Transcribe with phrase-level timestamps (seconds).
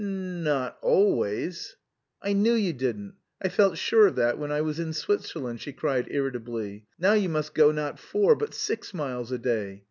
[0.03, 0.79] "N not...
[0.81, 1.75] always."
[2.23, 3.13] "I knew you didn't!
[3.39, 6.87] I felt sure of that when I was in Switzerland!" she cried irritably.
[6.97, 9.79] "Now you must go not four but six miles a day!